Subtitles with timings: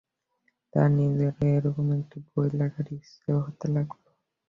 [0.73, 4.03] তাঁর নিজেরও এরকম একটি বই লেখার ইচ্ছা হতে লাগল।